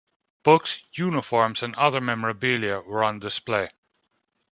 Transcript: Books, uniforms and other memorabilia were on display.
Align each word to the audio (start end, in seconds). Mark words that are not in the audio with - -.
Books, 0.41 0.81
uniforms 0.93 1.61
and 1.61 1.75
other 1.75 2.01
memorabilia 2.01 2.79
were 2.79 3.03
on 3.03 3.19
display. 3.19 3.69